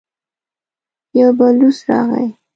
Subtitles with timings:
[1.17, 2.27] يو بلوڅ راغی.